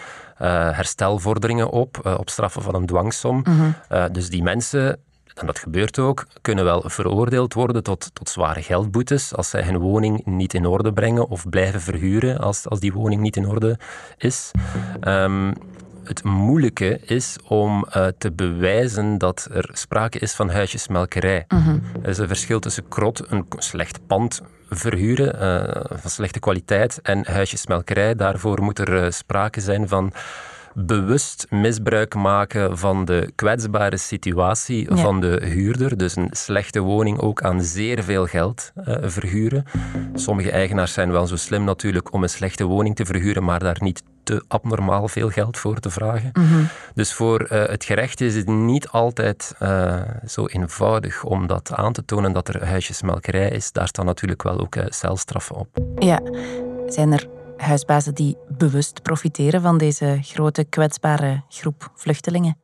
herstelvorderingen 0.72 1.70
op, 1.70 2.16
op 2.18 2.30
straffen 2.30 2.62
van 2.62 2.74
een 2.74 2.86
dwangsom. 2.86 3.44
Mm 3.48 3.74
dus 4.12 4.30
die 4.30 4.42
mensen 4.42 4.98
en 5.40 5.46
dat 5.46 5.58
gebeurt 5.58 5.98
ook, 5.98 6.26
kunnen 6.40 6.64
wel 6.64 6.82
veroordeeld 6.86 7.54
worden 7.54 7.82
tot, 7.82 8.10
tot 8.12 8.28
zware 8.28 8.62
geldboetes 8.62 9.34
als 9.34 9.50
zij 9.50 9.62
hun 9.62 9.78
woning 9.78 10.24
niet 10.24 10.54
in 10.54 10.66
orde 10.66 10.92
brengen 10.92 11.28
of 11.28 11.48
blijven 11.48 11.80
verhuren 11.80 12.38
als, 12.38 12.68
als 12.68 12.80
die 12.80 12.92
woning 12.92 13.20
niet 13.20 13.36
in 13.36 13.48
orde 13.48 13.78
is. 14.16 14.50
Um, 15.00 15.52
het 16.04 16.24
moeilijke 16.24 17.00
is 17.04 17.36
om 17.48 17.86
uh, 17.96 18.06
te 18.18 18.32
bewijzen 18.32 19.18
dat 19.18 19.48
er 19.52 19.70
sprake 19.72 20.18
is 20.18 20.32
van 20.32 20.50
huisjesmelkerij. 20.50 21.44
-hmm. 21.48 21.82
Er 22.02 22.08
is 22.08 22.18
een 22.18 22.28
verschil 22.28 22.60
tussen 22.60 22.88
krot, 22.88 23.24
een 23.28 23.46
slecht 23.56 24.06
pand 24.06 24.42
verhuren 24.70 25.34
uh, 25.34 25.98
van 25.98 26.10
slechte 26.10 26.38
kwaliteit, 26.38 27.00
en 27.02 27.26
huisjesmelkerij. 27.26 28.14
Daarvoor 28.14 28.62
moet 28.62 28.78
er 28.78 29.04
uh, 29.04 29.10
sprake 29.10 29.60
zijn 29.60 29.88
van 29.88 30.12
bewust 30.74 31.46
misbruik 31.50 32.14
maken 32.14 32.78
van 32.78 33.04
de 33.04 33.32
kwetsbare 33.34 33.96
situatie 33.96 34.88
van 34.90 35.20
de 35.20 35.40
huurder. 35.44 35.96
Dus 35.96 36.16
een 36.16 36.28
slechte 36.30 36.80
woning 36.80 37.18
ook 37.18 37.42
aan 37.42 37.62
zeer 37.62 38.02
veel 38.02 38.26
geld 38.26 38.72
uh, 38.74 38.96
verhuren. 39.00 39.64
Sommige 40.14 40.50
eigenaars 40.50 40.92
zijn 40.92 41.10
wel 41.10 41.26
zo 41.26 41.36
slim 41.36 41.64
natuurlijk 41.64 42.12
om 42.12 42.22
een 42.22 42.28
slechte 42.28 42.64
woning 42.64 42.96
te 42.96 43.04
verhuren, 43.04 43.44
maar 43.44 43.58
daar 43.58 43.76
niet 43.80 44.02
te 44.22 44.44
abnormaal 44.48 45.08
veel 45.08 45.28
geld 45.28 45.58
voor 45.58 45.78
te 45.78 45.90
vragen. 45.90 46.30
Mhm. 46.32 46.64
Dus 46.94 47.12
voor 47.12 47.40
uh, 47.40 47.66
het 47.66 47.84
gerecht 47.84 48.20
is 48.20 48.34
het 48.34 48.48
niet 48.48 48.88
altijd 48.88 49.54
uh, 49.62 50.00
zo 50.26 50.46
eenvoudig 50.46 51.24
om 51.24 51.46
dat 51.46 51.72
aan 51.72 51.92
te 51.92 52.04
tonen 52.04 52.32
dat 52.32 52.48
er 52.48 52.66
huisjesmelkerij 52.66 53.50
is. 53.50 53.72
Daar 53.72 53.88
staan 53.88 54.06
natuurlijk 54.06 54.42
wel 54.42 54.60
ook 54.60 54.76
celstraffen 54.88 55.56
op. 55.56 55.68
Ja, 55.98 56.20
zijn 56.86 57.12
er 57.12 57.39
huisbazen 57.60 58.14
die 58.14 58.36
bewust 58.48 59.02
profiteren 59.02 59.60
van 59.60 59.78
deze 59.78 60.18
grote 60.22 60.64
kwetsbare 60.64 61.42
groep 61.48 61.90
vluchtelingen? 61.94 62.56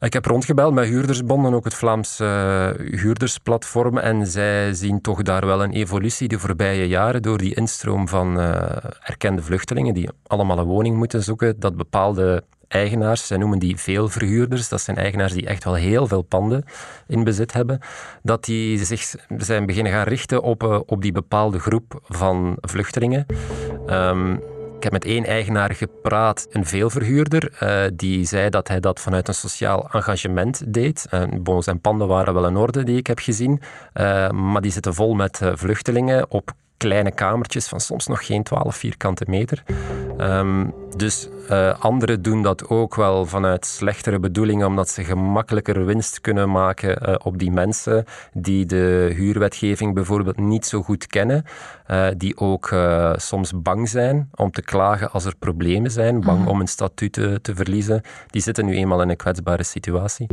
Ik 0.00 0.12
heb 0.12 0.24
rondgebeld 0.24 0.74
met 0.74 0.88
huurdersbonden, 0.88 1.54
ook 1.54 1.64
het 1.64 1.74
Vlaams 1.74 2.20
uh, 2.20 2.70
huurdersplatform. 2.76 3.98
En 3.98 4.26
zij 4.26 4.74
zien 4.74 5.00
toch 5.00 5.22
daar 5.22 5.46
wel 5.46 5.62
een 5.62 5.72
evolutie 5.72 6.28
de 6.28 6.38
voorbije 6.38 6.88
jaren 6.88 7.22
door 7.22 7.38
die 7.38 7.54
instroom 7.54 8.08
van 8.08 8.38
uh, 8.38 8.76
erkende 9.00 9.42
vluchtelingen 9.42 9.94
die 9.94 10.08
allemaal 10.26 10.58
een 10.58 10.64
woning 10.64 10.96
moeten 10.96 11.22
zoeken. 11.22 11.60
Dat 11.60 11.76
bepaalde 11.76 12.44
eigenaars, 12.74 13.26
zij 13.26 13.36
noemen 13.36 13.58
die 13.58 13.76
veelverhuurders, 13.76 14.68
dat 14.68 14.80
zijn 14.80 14.96
eigenaars 14.96 15.32
die 15.32 15.46
echt 15.46 15.64
wel 15.64 15.74
heel 15.74 16.06
veel 16.06 16.22
panden 16.22 16.64
in 17.06 17.24
bezit 17.24 17.52
hebben, 17.52 17.78
dat 18.22 18.44
die 18.44 18.84
zich 18.84 19.14
zijn 19.36 19.66
beginnen 19.66 19.92
gaan 19.92 20.04
richten 20.04 20.42
op, 20.42 20.62
uh, 20.62 20.80
op 20.86 21.02
die 21.02 21.12
bepaalde 21.12 21.58
groep 21.58 22.00
van 22.04 22.56
vluchtelingen. 22.60 23.26
Um, 23.86 24.32
ik 24.76 24.82
heb 24.82 24.92
met 24.92 25.04
één 25.04 25.24
eigenaar 25.24 25.74
gepraat, 25.74 26.46
een 26.50 26.66
veelverhuurder, 26.66 27.52
uh, 27.62 27.90
die 27.94 28.24
zei 28.24 28.50
dat 28.50 28.68
hij 28.68 28.80
dat 28.80 29.00
vanuit 29.00 29.28
een 29.28 29.34
sociaal 29.34 29.88
engagement 29.92 30.72
deed. 30.74 31.06
Uh, 31.10 31.22
bon, 31.40 31.62
zijn 31.62 31.80
panden 31.80 32.08
waren 32.08 32.34
wel 32.34 32.46
in 32.46 32.56
orde, 32.56 32.82
die 32.82 32.98
ik 32.98 33.06
heb 33.06 33.18
gezien, 33.18 33.60
maar 34.30 34.60
die 34.60 34.72
zitten 34.72 34.94
vol 34.94 35.14
met 35.14 35.40
vluchtelingen 35.54 36.30
op 36.30 36.52
kleine 36.76 37.12
kamertjes 37.12 37.68
van 37.68 37.80
soms 37.80 38.06
nog 38.06 38.26
geen 38.26 38.42
12 38.42 38.76
vierkante 38.76 39.24
meter. 39.28 39.62
Um, 40.18 40.74
dus 40.96 41.28
uh, 41.50 41.74
anderen 41.78 42.22
doen 42.22 42.42
dat 42.42 42.68
ook 42.68 42.94
wel 42.94 43.26
vanuit 43.26 43.66
slechtere 43.66 44.18
bedoelingen, 44.18 44.66
omdat 44.66 44.88
ze 44.88 45.04
gemakkelijker 45.04 45.84
winst 45.84 46.20
kunnen 46.20 46.50
maken 46.50 47.08
uh, 47.08 47.14
op 47.22 47.38
die 47.38 47.50
mensen 47.50 48.04
die 48.32 48.66
de 48.66 49.12
huurwetgeving 49.16 49.94
bijvoorbeeld 49.94 50.38
niet 50.38 50.66
zo 50.66 50.82
goed 50.82 51.06
kennen, 51.06 51.44
uh, 51.90 52.06
die 52.16 52.36
ook 52.36 52.74
soms 53.16 53.52
bang 53.62 53.88
zijn 53.88 54.28
om 54.34 54.50
te 54.50 54.62
klagen 54.62 55.10
als 55.10 55.24
er 55.24 55.36
problemen 55.38 55.90
zijn, 55.90 56.20
bang 56.20 56.40
mm. 56.40 56.48
om 56.48 56.60
een 56.60 56.68
statuut 56.68 57.12
te, 57.12 57.38
te, 57.42 57.54
verliezen. 57.54 58.02
Die 58.26 58.42
zitten 58.42 58.66
nu 58.66 58.76
eenmaal 58.76 59.02
in 59.02 59.08
een 59.08 59.16
kwetsbare 59.16 59.62
situatie. 59.62 60.26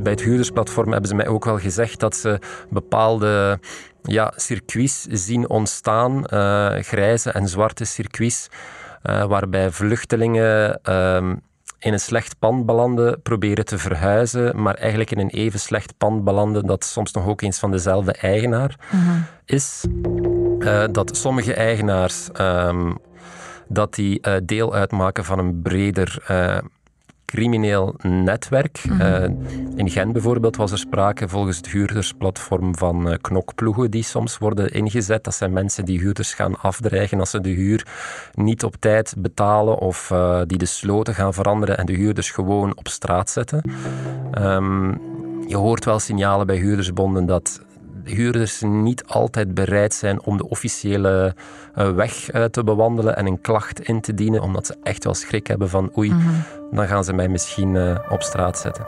Bij 0.00 0.12
het 0.12 0.22
huurdersplatform 0.22 0.90
hebben 0.90 1.08
ze 1.08 1.14
mij 1.14 1.28
ook 1.28 1.44
wel 1.44 1.58
gezegd 1.58 2.00
dat 2.00 2.16
ze 2.16 2.38
bepaalde 2.70 3.58
ja, 4.06 4.32
circuits 4.36 5.06
zien 5.10 5.48
ontstaan, 5.48 6.24
grijze 6.82 7.30
en 7.30 7.48
zwarte 7.48 7.84
circuits 7.84 8.48
uh, 9.10 9.24
waarbij 9.24 9.70
vluchtelingen 9.70 10.80
uh, 10.88 11.32
in 11.78 11.92
een 11.92 12.00
slecht 12.00 12.38
pand 12.38 12.66
belanden, 12.66 13.22
proberen 13.22 13.64
te 13.64 13.78
verhuizen, 13.78 14.62
maar 14.62 14.74
eigenlijk 14.74 15.10
in 15.10 15.18
een 15.18 15.30
even 15.30 15.60
slecht 15.60 15.98
pand 15.98 16.24
belanden 16.24 16.66
dat 16.66 16.84
soms 16.84 17.12
nog 17.12 17.26
ook 17.26 17.40
eens 17.40 17.58
van 17.58 17.70
dezelfde 17.70 18.12
eigenaar 18.12 18.76
mm-hmm. 18.90 19.24
is. 19.44 19.84
Uh, 20.58 20.84
dat 20.92 21.16
sommige 21.16 21.54
eigenaars 21.54 22.28
um, 22.40 22.98
dat 23.68 23.94
die 23.94 24.18
uh, 24.22 24.34
deel 24.42 24.74
uitmaken 24.74 25.24
van 25.24 25.38
een 25.38 25.62
breder 25.62 26.24
crimineel 27.26 27.94
netwerk. 28.02 28.84
Mhm. 28.88 29.00
Eh, 29.00 29.30
in 29.76 29.90
Gent 29.90 30.12
bijvoorbeeld 30.12 30.56
was 30.56 30.72
er 30.72 30.78
sprake 30.78 31.28
volgens 31.28 31.56
het 31.56 31.68
huurdersplatform 31.68 32.76
van 32.76 33.08
uh, 33.08 33.14
knokploegen 33.20 33.90
die 33.90 34.02
soms 34.02 34.38
worden 34.38 34.70
ingezet. 34.70 35.24
Dat 35.24 35.34
zijn 35.34 35.52
mensen 35.52 35.84
die 35.84 35.98
huurders 35.98 36.34
gaan 36.34 36.60
afdreigen 36.60 37.20
als 37.20 37.30
ze 37.30 37.40
de 37.40 37.48
huur 37.48 37.86
niet 38.34 38.64
op 38.64 38.76
tijd 38.78 39.14
betalen 39.18 39.78
of 39.78 40.10
uh, 40.10 40.40
die 40.46 40.58
de 40.58 40.66
sloten 40.66 41.14
gaan 41.14 41.34
veranderen 41.34 41.78
en 41.78 41.86
de 41.86 41.94
huurders 41.94 42.30
gewoon 42.30 42.76
op 42.76 42.88
straat 42.88 43.30
zetten. 43.30 43.62
Um, 44.38 45.00
je 45.46 45.56
hoort 45.56 45.84
wel 45.84 45.98
signalen 45.98 46.46
bij 46.46 46.56
huurdersbonden 46.56 47.26
dat 47.26 47.60
huurders 48.08 48.60
niet 48.60 49.04
altijd 49.06 49.54
bereid 49.54 49.94
zijn 49.94 50.22
om 50.22 50.36
de 50.36 50.48
officiële 50.48 51.34
uh, 51.78 51.94
weg 51.94 52.34
uh, 52.34 52.44
te 52.44 52.64
bewandelen 52.64 53.16
en 53.16 53.26
een 53.26 53.40
klacht 53.40 53.80
in 53.80 54.00
te 54.00 54.14
dienen, 54.14 54.42
omdat 54.42 54.66
ze 54.66 54.76
echt 54.82 55.04
wel 55.04 55.14
schrik 55.14 55.46
hebben 55.46 55.68
van 55.68 55.92
oei, 55.96 56.10
mm 56.10 56.20
-hmm. 56.20 56.44
dan 56.70 56.86
gaan 56.86 57.04
ze 57.04 57.12
mij 57.12 57.28
misschien 57.28 57.74
uh, 57.74 57.98
op 58.08 58.22
straat 58.22 58.58
zetten. 58.58 58.86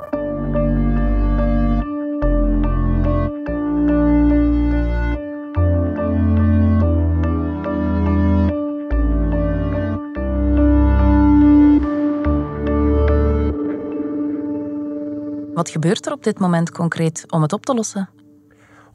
Wat 15.54 15.70
gebeurt 15.70 16.06
er 16.06 16.12
op 16.12 16.24
dit 16.24 16.38
moment 16.38 16.70
concreet 16.70 17.24
om 17.28 17.42
het 17.42 17.52
op 17.52 17.64
te 17.64 17.74
lossen? 17.74 18.17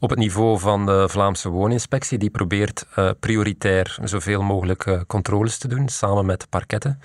Op 0.04 0.10
het 0.10 0.18
niveau 0.18 0.58
van 0.58 0.86
de 0.86 1.08
Vlaamse 1.08 1.48
wooninspectie. 1.48 2.18
Die 2.18 2.30
probeert 2.30 2.86
uh, 2.98 3.10
prioritair 3.20 3.98
zoveel 4.02 4.42
mogelijk 4.42 4.86
uh, 4.86 5.00
controles 5.06 5.58
te 5.58 5.68
doen, 5.68 5.88
samen 5.88 6.26
met 6.26 6.46
parketten. 6.48 6.98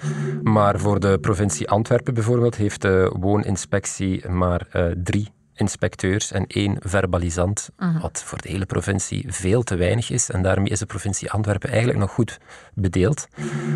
Maar 0.43 0.79
voor 0.79 0.99
de 0.99 1.17
provincie 1.19 1.69
Antwerpen 1.69 2.13
bijvoorbeeld 2.13 2.55
heeft 2.55 2.81
de 2.81 3.15
wooninspectie 3.19 4.29
maar 4.29 4.67
uh, 4.73 4.85
drie 5.03 5.31
inspecteurs 5.59 6.31
en 6.31 6.47
één 6.47 6.77
verbalisant, 6.79 7.69
mhm. 7.77 7.99
wat 7.99 8.23
voor 8.25 8.41
de 8.41 8.49
hele 8.49 8.65
provincie 8.65 9.25
veel 9.27 9.63
te 9.63 9.75
weinig 9.75 10.11
is. 10.11 10.29
En 10.29 10.41
daarmee 10.41 10.69
is 10.69 10.79
de 10.79 10.85
provincie 10.85 11.31
Antwerpen 11.31 11.69
eigenlijk 11.69 11.99
nog 11.99 12.11
goed 12.11 12.39
bedeeld. 12.73 13.27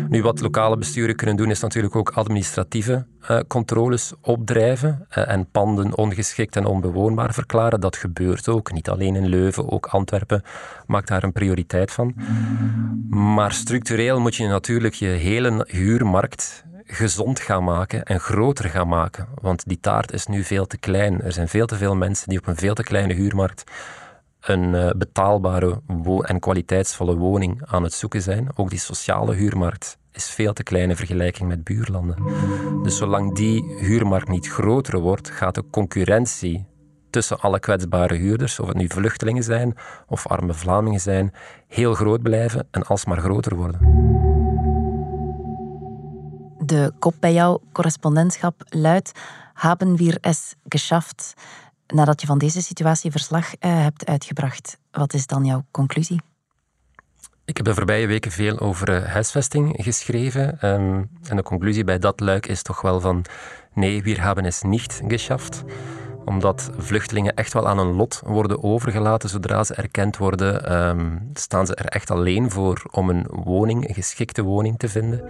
Nu, 0.08 0.22
wat 0.22 0.40
lokale 0.40 0.76
besturen 0.76 1.16
kunnen 1.16 1.36
doen, 1.36 1.50
is 1.50 1.60
natuurlijk 1.60 1.96
ook 1.96 2.10
administratieve 2.10 3.06
uh, 3.30 3.40
controles 3.48 4.12
opdrijven 4.20 5.06
uh, 5.18 5.28
en 5.28 5.50
panden 5.50 5.96
ongeschikt 5.96 6.56
en 6.56 6.66
onbewoonbaar 6.66 7.34
verklaren. 7.34 7.80
Dat 7.80 7.96
gebeurt 7.96 8.48
ook, 8.48 8.72
niet 8.72 8.88
alleen 8.88 9.16
in 9.16 9.26
Leuven, 9.26 9.70
ook 9.70 9.86
Antwerpen 9.86 10.42
maakt 10.86 11.08
daar 11.08 11.22
een 11.22 11.32
prioriteit 11.32 11.90
van. 11.90 12.14
Maar 13.08 13.52
structureel 13.52 14.20
moet 14.20 14.34
je 14.34 14.46
natuurlijk 14.46 14.94
je 14.94 15.06
hele 15.06 15.66
huurmarkt 15.68 16.64
gezond 16.84 17.40
gaan 17.40 17.64
maken 17.64 18.02
en 18.02 18.20
groter 18.20 18.68
gaan 18.68 18.88
maken. 18.88 19.28
Want 19.40 19.68
die 19.68 19.80
taart 19.80 20.12
is 20.12 20.26
nu 20.26 20.42
veel 20.42 20.66
te 20.66 20.78
klein. 20.78 21.22
Er 21.22 21.32
zijn 21.32 21.48
veel 21.48 21.66
te 21.66 21.76
veel 21.76 21.96
mensen 21.96 22.28
die 22.28 22.38
op 22.38 22.46
een 22.46 22.56
veel 22.56 22.74
te 22.74 22.82
kleine 22.82 23.14
huurmarkt 23.14 23.64
een 24.40 24.74
uh, 24.74 24.90
betaalbare 24.96 25.80
en 26.20 26.40
kwaliteitsvolle 26.40 27.16
woning 27.16 27.62
aan 27.66 27.82
het 27.82 27.92
zoeken 27.92 28.22
zijn. 28.22 28.48
Ook 28.54 28.70
die 28.70 28.78
sociale 28.78 29.34
huurmarkt 29.34 29.98
is 30.12 30.30
veel 30.30 30.52
te 30.52 30.62
klein 30.62 30.90
in 30.90 30.96
vergelijking 30.96 31.48
met 31.48 31.64
buurlanden. 31.64 32.16
Dus 32.82 32.96
zolang 32.96 33.34
die 33.34 33.64
huurmarkt 33.78 34.28
niet 34.28 34.48
groter 34.48 34.98
wordt, 34.98 35.30
gaat 35.30 35.54
de 35.54 35.64
concurrentie 35.70 36.66
tussen 37.10 37.40
alle 37.40 37.60
kwetsbare 37.60 38.14
huurders, 38.14 38.60
of 38.60 38.68
het 38.68 38.76
nu 38.76 38.88
vluchtelingen 38.88 39.42
zijn 39.42 39.74
of 40.06 40.26
arme 40.26 40.54
Vlamingen 40.54 41.00
zijn, 41.00 41.32
heel 41.68 41.94
groot 41.94 42.22
blijven 42.22 42.68
en 42.70 42.82
alsmaar 42.82 43.18
groter 43.18 43.56
worden. 43.56 44.33
De 46.64 46.92
kop 46.98 47.14
bij 47.20 47.32
jouw 47.32 47.60
correspondentschap 47.72 48.62
luidt 48.68 49.12
Haben 49.52 49.96
wir 49.96 50.18
es 50.20 50.54
geschafft? 50.68 51.34
Nadat 51.86 52.20
je 52.20 52.26
van 52.26 52.38
deze 52.38 52.62
situatie 52.62 53.10
verslag 53.10 53.46
uh, 53.46 53.82
hebt 53.82 54.06
uitgebracht, 54.06 54.78
wat 54.90 55.14
is 55.14 55.26
dan 55.26 55.44
jouw 55.44 55.64
conclusie? 55.70 56.20
Ik 57.44 57.56
heb 57.56 57.66
de 57.66 57.74
voorbije 57.74 58.06
weken 58.06 58.30
veel 58.30 58.58
over 58.58 59.02
uh, 59.02 59.12
huisvesting 59.12 59.76
geschreven. 59.82 60.60
Ehm, 60.60 61.02
en 61.22 61.36
de 61.36 61.42
conclusie 61.42 61.84
bij 61.84 61.98
dat 61.98 62.20
luik 62.20 62.46
is 62.46 62.62
toch 62.62 62.80
wel 62.80 63.00
van 63.00 63.24
nee, 63.72 64.02
wir 64.02 64.20
haben 64.20 64.44
es 64.44 64.62
nicht 64.62 65.00
geschafft 65.08 65.64
omdat 66.24 66.70
vluchtelingen 66.76 67.34
echt 67.34 67.52
wel 67.52 67.68
aan 67.68 67.78
een 67.78 67.94
lot 67.94 68.22
worden 68.24 68.62
overgelaten. 68.62 69.28
Zodra 69.28 69.64
ze 69.64 69.74
erkend 69.74 70.16
worden, 70.16 70.64
ehm, 70.66 71.18
staan 71.34 71.66
ze 71.66 71.74
er 71.74 71.86
echt 71.86 72.10
alleen 72.10 72.50
voor 72.50 72.82
om 72.90 73.10
een 73.10 73.26
woning, 73.30 73.88
een 73.88 73.94
geschikte 73.94 74.42
woning 74.42 74.78
te 74.78 74.88
vinden. 74.88 75.22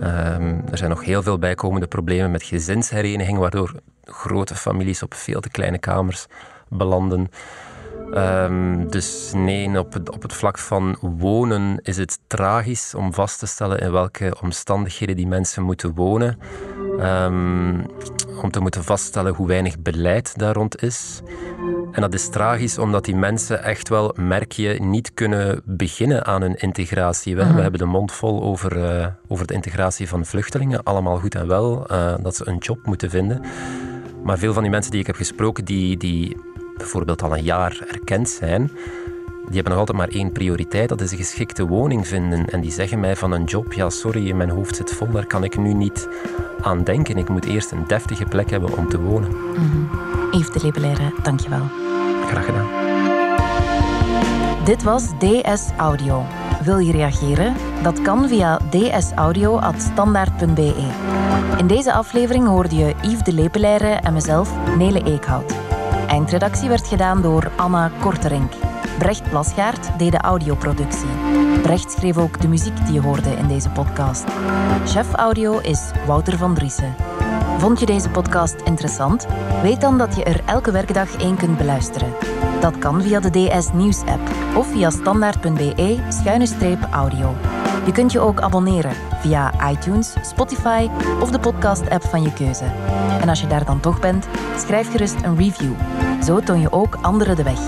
Ehm, 0.00 0.60
er 0.70 0.78
zijn 0.78 0.90
nog 0.90 1.04
heel 1.04 1.22
veel 1.22 1.38
bijkomende 1.38 1.86
problemen 1.86 2.30
met 2.30 2.42
gezinshereniging, 2.42 3.38
waardoor 3.38 3.72
grote 4.04 4.54
families 4.54 5.02
op 5.02 5.14
veel 5.14 5.40
te 5.40 5.50
kleine 5.50 5.78
kamers 5.78 6.26
belanden. 6.68 7.30
Ehm, 8.12 8.88
dus 8.88 9.32
nee, 9.34 9.78
op 9.78 9.92
het, 9.92 10.10
op 10.10 10.22
het 10.22 10.32
vlak 10.32 10.58
van 10.58 10.96
wonen 11.00 11.78
is 11.82 11.96
het 11.96 12.18
tragisch 12.26 12.94
om 12.94 13.14
vast 13.14 13.38
te 13.38 13.46
stellen 13.46 13.78
in 13.78 13.92
welke 13.92 14.36
omstandigheden 14.42 15.16
die 15.16 15.26
mensen 15.26 15.62
moeten 15.62 15.94
wonen. 15.94 16.38
Um, 17.00 17.86
om 18.42 18.50
te 18.50 18.60
moeten 18.60 18.84
vaststellen 18.84 19.34
hoe 19.34 19.46
weinig 19.46 19.78
beleid 19.78 20.38
daar 20.38 20.54
rond 20.54 20.82
is. 20.82 21.22
En 21.96 22.02
dat 22.02 22.14
is 22.14 22.28
tragisch 22.28 22.78
omdat 22.78 23.04
die 23.04 23.16
mensen 23.16 23.62
echt 23.62 23.88
wel, 23.88 24.14
merk 24.16 24.52
je, 24.52 24.80
niet 24.80 25.14
kunnen 25.14 25.60
beginnen 25.64 26.26
aan 26.26 26.42
hun 26.42 26.54
integratie. 26.54 27.36
We, 27.36 27.42
we 27.42 27.48
mhm. 27.48 27.60
hebben 27.60 27.80
de 27.80 27.86
mond 27.86 28.12
vol 28.12 28.42
over, 28.42 28.76
uh, 28.76 29.06
over 29.28 29.46
de 29.46 29.54
integratie 29.54 30.08
van 30.08 30.24
vluchtelingen, 30.24 30.82
allemaal 30.82 31.18
goed 31.18 31.34
en 31.34 31.46
wel, 31.46 31.86
uh, 31.92 32.14
dat 32.22 32.36
ze 32.36 32.48
een 32.48 32.58
job 32.58 32.78
moeten 32.86 33.10
vinden. 33.10 33.40
Maar 34.24 34.38
veel 34.38 34.52
van 34.52 34.62
die 34.62 34.70
mensen 34.70 34.90
die 34.90 35.00
ik 35.00 35.06
heb 35.06 35.16
gesproken, 35.16 35.64
die, 35.64 35.96
die 35.96 36.36
bijvoorbeeld 36.76 37.22
al 37.22 37.36
een 37.36 37.42
jaar 37.42 37.86
erkend 37.88 38.28
zijn, 38.28 38.70
die 39.46 39.54
hebben 39.54 39.72
nog 39.72 39.78
altijd 39.78 39.98
maar 39.98 40.08
één 40.08 40.32
prioriteit, 40.32 40.88
dat 40.88 41.00
is 41.00 41.10
een 41.10 41.16
geschikte 41.16 41.66
woning 41.66 42.06
vinden. 42.06 42.46
En 42.46 42.60
die 42.60 42.72
zeggen 42.72 43.00
mij 43.00 43.16
van 43.16 43.32
een 43.32 43.44
job, 43.44 43.72
ja 43.72 43.90
sorry, 43.90 44.32
mijn 44.32 44.50
hoofd 44.50 44.76
zit 44.76 44.92
vol, 44.92 45.10
daar 45.10 45.26
kan 45.26 45.44
ik 45.44 45.56
nu 45.58 45.72
niet 45.72 46.08
aan 46.60 46.84
denken. 46.84 47.16
Ik 47.16 47.28
moet 47.28 47.44
eerst 47.44 47.70
een 47.70 47.84
deftige 47.86 48.24
plek 48.24 48.50
hebben 48.50 48.76
om 48.76 48.88
te 48.88 49.00
wonen. 49.00 49.28
Mm 49.30 49.70
-hmm. 49.70 49.88
Yves 50.30 50.50
de 50.50 50.60
Lebelaire, 50.62 51.12
dankjewel. 51.22 51.85
Graag 52.26 52.44
gedaan. 52.44 52.66
Dit 54.64 54.82
was 54.82 55.04
DS 55.18 55.70
Audio. 55.76 56.24
Wil 56.62 56.78
je 56.78 56.92
reageren? 56.92 57.54
Dat 57.82 58.02
kan 58.02 58.28
via 58.28 58.58
dsaudio.standaard.be. 58.70 60.74
In 61.56 61.66
deze 61.66 61.92
aflevering 61.92 62.46
hoorde 62.46 62.76
je 62.76 62.94
Yves 63.02 63.22
de 63.22 63.32
Lepelaire 63.32 63.88
en 63.88 64.12
mezelf, 64.12 64.50
Nele 64.76 65.02
Eekhout. 65.02 65.54
Eindredactie 66.06 66.68
werd 66.68 66.86
gedaan 66.86 67.22
door 67.22 67.50
Anna 67.56 67.90
Korterink. 68.00 68.52
Brecht 68.98 69.30
Plasgaard 69.30 69.98
deed 69.98 70.12
de 70.12 70.18
audioproductie. 70.18 71.08
Brecht 71.62 71.92
schreef 71.92 72.18
ook 72.18 72.40
de 72.40 72.48
muziek 72.48 72.84
die 72.84 72.94
je 72.94 73.00
hoorde 73.00 73.30
in 73.30 73.46
deze 73.46 73.70
podcast. 73.70 74.24
Chef 74.84 75.12
audio 75.12 75.58
is 75.58 75.90
Wouter 76.06 76.38
van 76.38 76.54
Driessen. 76.54 76.94
Vond 77.58 77.80
je 77.80 77.86
deze 77.86 78.10
podcast 78.10 78.54
interessant? 78.64 79.26
Weet 79.62 79.80
dan 79.80 79.98
dat 79.98 80.16
je 80.16 80.24
er 80.24 80.40
elke 80.44 80.70
werkdag 80.70 81.16
één 81.16 81.36
kunt 81.36 81.58
beluisteren. 81.58 82.12
Dat 82.60 82.78
kan 82.78 83.02
via 83.02 83.20
de 83.20 83.30
DS 83.30 83.72
Nieuws 83.72 84.00
app 84.00 84.20
of 84.56 84.70
via 84.70 84.90
standaard.be-audio. 84.90 87.34
Je 87.86 87.92
kunt 87.92 88.12
je 88.12 88.20
ook 88.20 88.40
abonneren 88.40 88.94
via 89.20 89.70
iTunes, 89.70 90.14
Spotify 90.22 90.88
of 91.20 91.30
de 91.30 91.38
podcast-app 91.38 92.02
van 92.02 92.22
je 92.22 92.32
keuze. 92.32 92.64
En 93.20 93.28
als 93.28 93.40
je 93.40 93.46
daar 93.46 93.64
dan 93.64 93.80
toch 93.80 94.00
bent, 94.00 94.28
schrijf 94.56 94.90
gerust 94.90 95.16
een 95.22 95.36
review. 95.36 95.72
Zo 96.24 96.40
toon 96.40 96.60
je 96.60 96.72
ook 96.72 96.98
anderen 97.00 97.36
de 97.36 97.42
weg. 97.42 97.60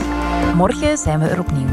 Morgen 0.54 0.99
zijn 0.99 1.18
we 1.18 1.28
er 1.28 1.40
opnieuw. 1.40 1.68